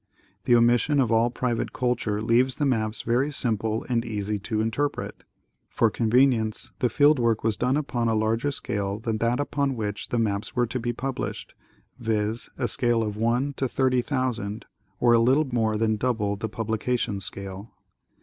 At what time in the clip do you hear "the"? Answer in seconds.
0.45-0.53, 2.55-2.65, 6.79-6.89, 10.09-10.17, 16.35-16.49